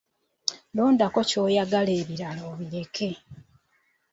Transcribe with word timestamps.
Londako 0.75 1.19
ky'oyagala 1.29 1.91
ebirala 2.01 2.41
obireke. 2.51 3.09